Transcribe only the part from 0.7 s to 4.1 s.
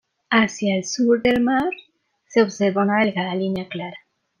el sur del mar se observa una delgada línea clara.